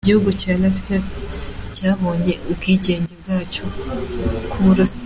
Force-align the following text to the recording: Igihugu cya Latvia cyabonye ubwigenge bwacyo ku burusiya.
Igihugu 0.03 0.29
cya 0.41 0.53
Latvia 0.61 0.99
cyabonye 1.75 2.33
ubwigenge 2.51 3.13
bwacyo 3.21 3.65
ku 4.49 4.57
burusiya. 4.63 4.99